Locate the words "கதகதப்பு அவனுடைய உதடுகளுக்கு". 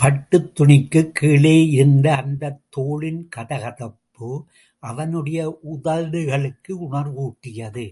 3.36-6.72